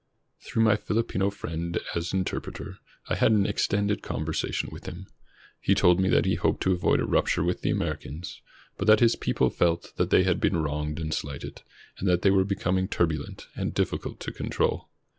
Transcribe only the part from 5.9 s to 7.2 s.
me that he hoped to avoid a